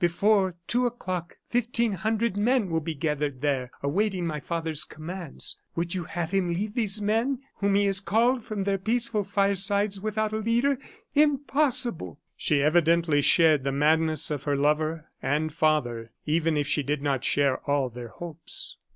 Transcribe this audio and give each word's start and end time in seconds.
Before 0.01 0.55
two 0.65 0.87
o'clock 0.87 1.37
fifteen 1.47 1.91
hundred 1.91 2.35
men 2.35 2.71
will 2.71 2.79
be 2.79 2.95
gathered 2.95 3.41
there 3.41 3.69
awaiting 3.83 4.25
my 4.25 4.39
father's 4.39 4.83
commands. 4.83 5.59
Would 5.75 5.93
you 5.93 6.05
have 6.05 6.31
him 6.31 6.47
leave 6.51 6.73
these 6.73 6.99
men, 6.99 7.37
whom 7.57 7.75
he 7.75 7.85
has 7.85 7.99
called 7.99 8.43
from 8.43 8.63
their 8.63 8.79
peaceful 8.79 9.23
firesides, 9.23 10.01
without 10.01 10.33
a 10.33 10.37
leader? 10.37 10.79
Impossible!" 11.13 12.19
She 12.35 12.63
evidently 12.63 13.21
shared 13.21 13.63
the 13.63 13.71
madness 13.71 14.31
of 14.31 14.41
her 14.45 14.57
lover 14.57 15.11
and 15.21 15.53
father, 15.53 16.09
even 16.25 16.57
if 16.57 16.65
she 16.67 16.81
did 16.81 17.03
not 17.03 17.23
share 17.23 17.57
all 17.69 17.89
their 17.89 18.07
hopes. 18.07 18.77